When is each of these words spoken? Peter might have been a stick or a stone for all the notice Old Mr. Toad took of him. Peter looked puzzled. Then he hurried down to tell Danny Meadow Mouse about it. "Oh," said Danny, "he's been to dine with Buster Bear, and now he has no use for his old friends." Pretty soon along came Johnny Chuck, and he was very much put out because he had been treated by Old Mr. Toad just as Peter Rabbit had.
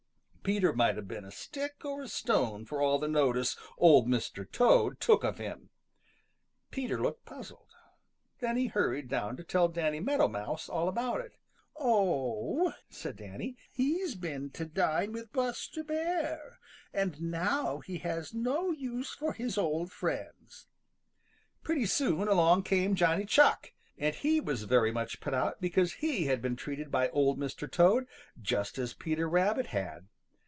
Peter 0.43 0.73
might 0.73 0.95
have 0.95 1.07
been 1.07 1.23
a 1.23 1.29
stick 1.29 1.85
or 1.85 2.01
a 2.01 2.07
stone 2.07 2.65
for 2.65 2.81
all 2.81 2.97
the 2.97 3.07
notice 3.07 3.55
Old 3.77 4.07
Mr. 4.07 4.43
Toad 4.51 4.99
took 4.99 5.23
of 5.23 5.37
him. 5.37 5.69
Peter 6.71 6.99
looked 6.99 7.25
puzzled. 7.27 7.69
Then 8.39 8.57
he 8.57 8.65
hurried 8.65 9.07
down 9.07 9.37
to 9.37 9.43
tell 9.43 9.67
Danny 9.67 9.99
Meadow 9.99 10.27
Mouse 10.27 10.67
about 10.73 11.21
it. 11.21 11.33
"Oh," 11.75 12.73
said 12.89 13.17
Danny, 13.17 13.55
"he's 13.71 14.15
been 14.15 14.49
to 14.53 14.65
dine 14.65 15.11
with 15.11 15.31
Buster 15.31 15.83
Bear, 15.83 16.57
and 16.91 17.21
now 17.21 17.77
he 17.77 17.99
has 17.99 18.33
no 18.33 18.71
use 18.71 19.11
for 19.13 19.33
his 19.33 19.59
old 19.59 19.91
friends." 19.91 20.65
Pretty 21.61 21.85
soon 21.85 22.27
along 22.27 22.63
came 22.63 22.95
Johnny 22.95 23.25
Chuck, 23.25 23.73
and 23.95 24.15
he 24.15 24.39
was 24.41 24.63
very 24.63 24.91
much 24.91 25.21
put 25.21 25.35
out 25.35 25.61
because 25.61 25.93
he 25.93 26.25
had 26.25 26.41
been 26.41 26.55
treated 26.55 26.89
by 26.89 27.09
Old 27.09 27.37
Mr. 27.37 27.71
Toad 27.71 28.07
just 28.41 28.79
as 28.79 28.95
Peter 28.95 29.29
Rabbit 29.29 29.67
had. 29.67 30.07